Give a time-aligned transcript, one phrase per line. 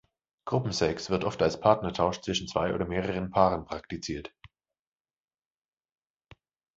[0.45, 4.33] Gruppensex wird oft als Partnertausch zwischen zwei oder mehreren Paaren praktiziert.